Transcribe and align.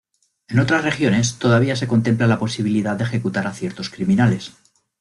En 0.47 0.57
otras 0.57 0.83
regiones 0.83 1.35
todavía 1.35 1.75
se 1.75 1.87
contempla 1.87 2.25
la 2.25 2.39
posibilidad 2.39 2.95
de 2.95 3.03
ejecutar 3.03 3.45
a 3.45 3.53
ciertos 3.53 3.91
criminales. 3.91 4.51